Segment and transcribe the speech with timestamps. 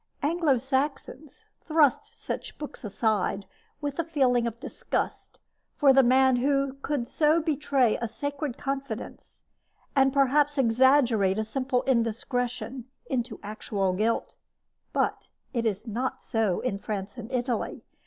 [0.23, 3.45] Anglo Saxons thrust such books aside
[3.81, 5.37] with a feeling of disgust
[5.75, 9.43] for the man who could so betray a sacred confidence
[9.95, 14.33] and perhaps exaggerate a simple indiscretion into actual guilt.
[14.91, 17.83] But it is not so in France and Italy.